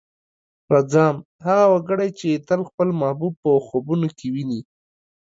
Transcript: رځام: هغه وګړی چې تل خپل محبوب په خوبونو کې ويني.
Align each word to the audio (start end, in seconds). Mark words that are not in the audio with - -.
رځام: 0.73 1.15
هغه 1.45 1.65
وګړی 1.73 2.09
چې 2.19 2.29
تل 2.47 2.59
خپل 2.69 2.87
محبوب 3.01 3.33
په 3.43 3.49
خوبونو 3.65 4.07
کې 4.17 4.27
ويني. 4.33 4.61